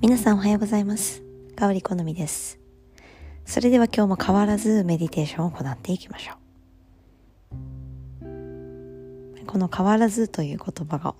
[0.00, 1.24] 皆さんおはようございます。
[1.56, 2.60] 香り好みです。
[3.44, 6.34] それでは今日も変わらずメディテーションを行っていきましょ
[8.22, 9.44] う。
[9.44, 11.16] この変わらずという言葉が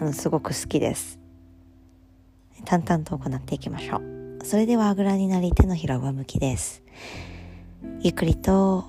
[0.00, 1.20] あのすごく好きです。
[2.64, 4.44] 淡々と行っていきましょう。
[4.44, 6.82] それではあぐらになり手のひら上向きです。
[8.00, 8.84] ゆっくりと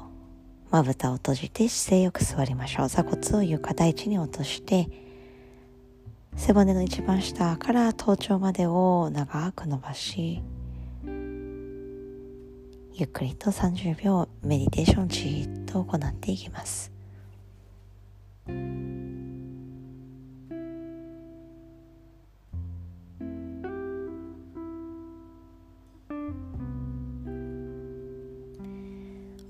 [0.71, 2.89] まぶたを閉じて姿勢よく座りましょう。
[2.89, 5.06] 座骨を床台地に落として
[6.37, 10.41] 背骨の一番下から頭頂までを長く伸ばし
[12.93, 16.91] ゆっくりと30秒メディテーションじっと行っていきます。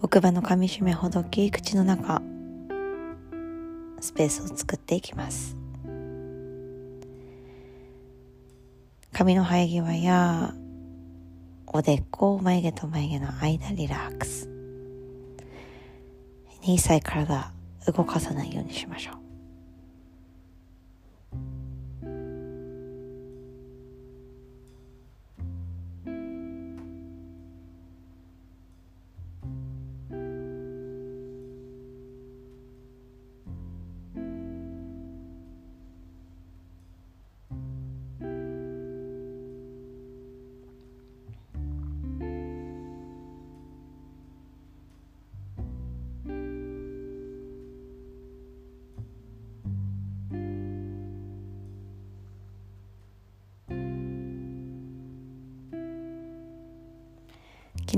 [0.01, 2.21] 奥歯の噛みしめほどき口の中
[3.99, 5.56] スペースを作っていきます。
[9.17, 10.53] 髪の生え際や
[11.65, 14.47] おでこ眉毛と眉毛の間リラックス。
[16.61, 17.51] 2歳体
[17.87, 19.26] 動かさないようにしましょう。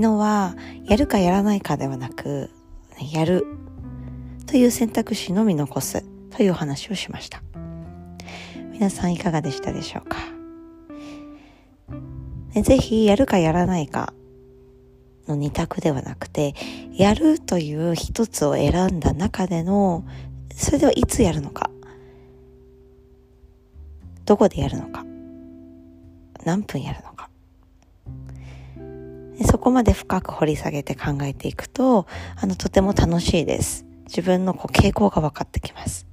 [0.01, 0.55] 昨日は
[0.85, 2.49] やるかやらないかではなく、
[3.11, 3.45] やる。
[4.47, 7.43] という選択肢のみ残すというお話をしました。
[8.71, 10.15] 皆さんいかがでしたでしょうか？
[12.61, 14.13] ぜひやるかやらないか
[15.27, 16.55] の二択ではなくて、
[16.93, 20.05] やるという一つを選んだ中での、
[20.55, 21.69] それではいつやるのか、
[24.23, 25.03] どこでやるのか、
[26.45, 27.18] 何分やるのか、
[29.59, 33.85] そこまで深く掘り下げて考えていくと、あの、とても楽しいです。
[34.05, 36.07] 自分のこう傾向が分かってきます。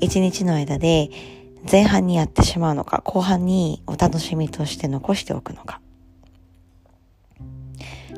[0.00, 1.08] 一日の間で
[1.70, 5.80] 前半にやってしまうのか、後半にお楽しみとして残しておくのか。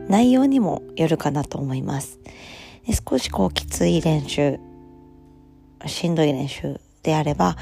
[0.09, 2.19] 内容にもよるかなと思います。
[3.07, 4.59] 少しこうきつい練習、
[5.85, 7.59] しんどい練習であれば、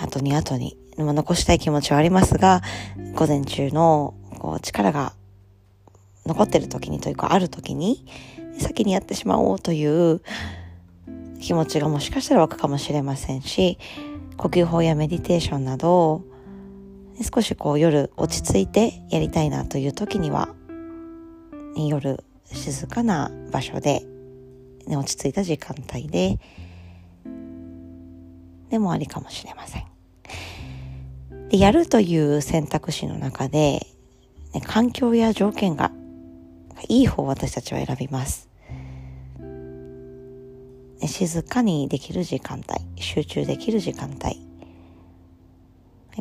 [0.00, 2.62] 後に後に、残したい気持ちはありますが、
[3.16, 5.12] 午前中のこう力が
[6.30, 8.06] 残ってる時にというかある時に
[8.58, 10.20] 先にやってしまおうという
[11.40, 13.78] 気持ちがもしかしたら湧くかもしれませんし
[14.36, 16.22] 呼吸法やメディテーションなど
[17.34, 20.54] 少しこう夜落ち着いてやりたいなという時には
[21.76, 24.04] 夜静かな場所で、
[24.86, 26.38] ね、落ち着いた時間帯で
[28.70, 29.84] でもありかもしれません。
[31.48, 33.84] でやるという選択肢の中で、
[34.54, 35.90] ね、環境や条件が
[36.88, 38.48] いい方を私たちは選びます。
[41.06, 44.40] 静かにできる時間帯、集中できる時間帯、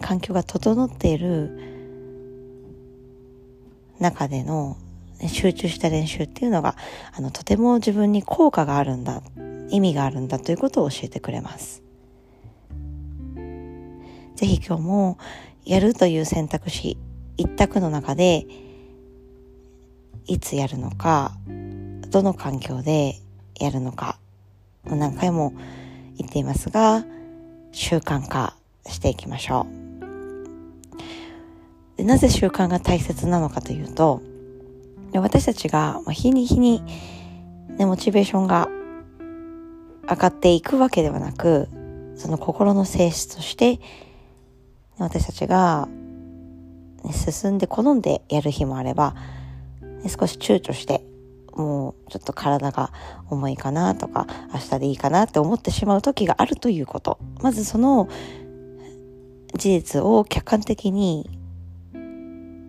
[0.01, 1.59] 環境が整っている
[3.99, 4.77] 中での
[5.27, 6.75] 集中した練習っていうのが、
[7.13, 9.21] あの、とても自分に効果があるんだ、
[9.69, 11.83] 意味があるんだということを教えてくれます。
[14.35, 15.17] ぜひ今日も
[15.65, 16.97] やるという選択肢
[17.35, 18.45] 一択の中で
[20.29, 21.33] いつやるのか、
[22.11, 23.15] どの環境で
[23.59, 24.19] やるのか、
[24.85, 25.53] 何回も
[26.17, 27.03] 言っていますが、
[27.71, 29.65] 習慣化していきましょ
[31.97, 32.03] う。
[32.03, 34.21] なぜ習慣が大切なのかというと、
[35.15, 36.83] 私たちが日に日に、
[37.79, 38.69] ね、モチベーションが
[40.07, 41.67] 上がっていくわけではなく、
[42.15, 43.79] その心の性質として、
[44.99, 45.87] 私たちが、
[47.11, 49.15] 進んで好んでやる日もあれば、
[50.07, 51.03] 少し躊躇して、
[51.55, 52.93] もうちょっと体が
[53.29, 57.19] 重いかなとか、明日でいいかなって思ってしまう時があるということ。
[57.41, 58.07] まずその
[59.55, 61.29] 事実を客観的に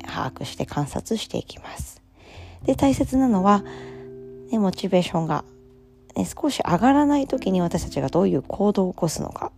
[0.07, 2.03] 把握して観察していきます。
[2.65, 3.63] で、大切なのは、
[4.51, 5.45] ね、モチベーションが、
[6.17, 9.53] ね、少し上がらない時に私たちがどういう行動を起こすのか。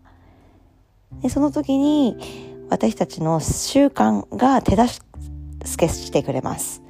[1.20, 2.16] でその時に
[2.70, 5.06] 私たちの習慣が手助
[5.76, 6.82] けしてくれます。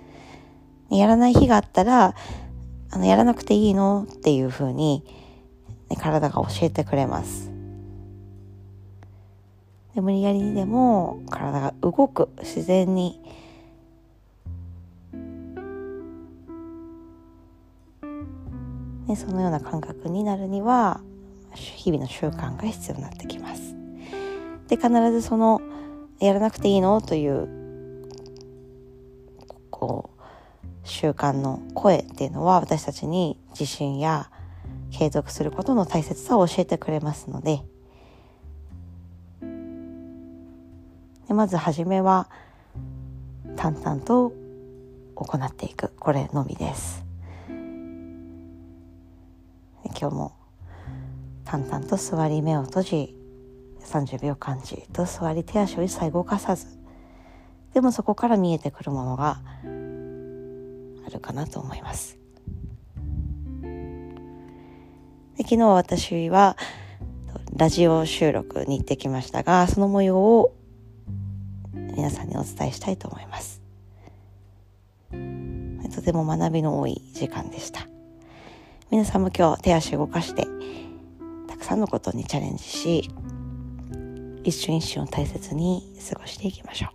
[0.99, 2.15] やらない日があったら、
[2.91, 5.05] あの、やらなくていいのっていうふうに、
[5.91, 7.51] ね、体が教えてくれます。
[9.95, 13.21] で無理やりにでも体が動く自然に
[19.07, 21.01] ね、そのような感覚になるには
[21.55, 23.75] 日々の習慣が必要になってきます。
[24.69, 25.61] で必ずその
[26.19, 27.49] やらなくていいのという
[29.71, 30.12] こう
[30.85, 34.31] 習慣の声っていうのは私たちに自信や
[34.91, 37.63] 継続することの大切さを教えてくれますので。
[41.29, 42.29] でまず初めは
[43.57, 44.33] 淡々と
[45.15, 45.93] 行っていく。
[45.99, 47.05] これのみです。
[49.99, 50.33] 今日も
[51.45, 53.17] 淡々と座り目を閉じ
[53.85, 56.79] 30秒間じっと座り手足を一切動かさず。
[57.73, 59.41] でもそこから見えてくるものが
[61.13, 62.19] るかなと思います。
[65.37, 66.57] で昨日私は
[67.57, 70.55] ラジオ収録に行ってきましたがその模様を
[71.75, 73.63] 皆さんにお伝えしたいと思います。
[75.95, 77.87] とても学びの多い時間でした。
[78.91, 80.47] 皆さんも今日手足動かして
[81.49, 83.11] たくさんのことにチャレンジし
[84.45, 86.93] 一瞬一瞬を大切に過ごしていきましょう。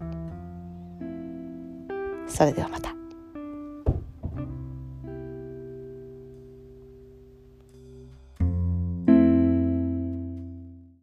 [2.29, 2.96] それではまた。